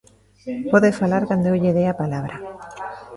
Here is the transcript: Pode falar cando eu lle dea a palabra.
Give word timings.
Pode 0.71 0.97
falar 1.01 1.23
cando 1.29 1.45
eu 1.51 1.55
lle 1.61 1.75
dea 1.77 1.91
a 1.93 1.99
palabra. 2.01 2.35